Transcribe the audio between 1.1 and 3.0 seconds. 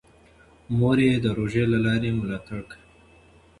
د روژې له لارې ملاتړ کوي.